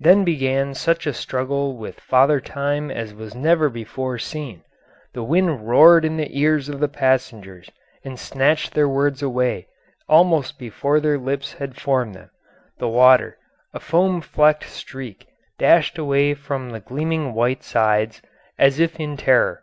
[0.00, 4.64] Then began such a struggle with Father Time as was never before seen;
[5.14, 7.70] the wind roared in the ears of the passengers
[8.04, 9.68] and snatched their words away
[10.08, 12.30] almost before their lips had formed them;
[12.78, 13.38] the water,
[13.72, 18.20] a foam flecked streak, dashed away from the gleaming white sides
[18.58, 19.62] as if in terror.